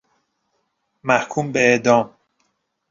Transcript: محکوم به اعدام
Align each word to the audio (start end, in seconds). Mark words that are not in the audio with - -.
محکوم 1.03 1.51
به 1.51 1.59
اعدام 1.59 2.13